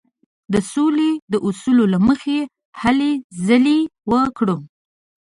[0.53, 2.37] د سولې د اصولو له مخې
[2.81, 3.11] هلې
[3.45, 3.79] ځلې
[4.11, 4.57] وکړو.